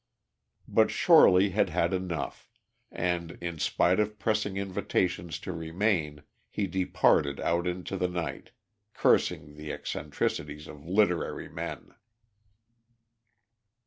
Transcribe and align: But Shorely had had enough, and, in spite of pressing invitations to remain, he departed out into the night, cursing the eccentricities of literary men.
But 0.67 0.89
Shorely 0.89 1.51
had 1.51 1.69
had 1.69 1.93
enough, 1.93 2.49
and, 2.89 3.37
in 3.39 3.59
spite 3.59 3.99
of 3.99 4.17
pressing 4.17 4.57
invitations 4.57 5.37
to 5.41 5.51
remain, 5.53 6.23
he 6.49 6.65
departed 6.65 7.39
out 7.39 7.67
into 7.67 7.97
the 7.97 8.07
night, 8.07 8.49
cursing 8.95 9.53
the 9.57 9.71
eccentricities 9.71 10.67
of 10.67 10.87
literary 10.87 11.49
men. 11.49 11.93